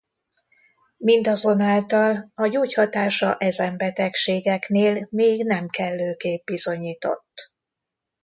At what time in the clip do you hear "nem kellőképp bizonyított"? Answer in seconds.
5.45-7.53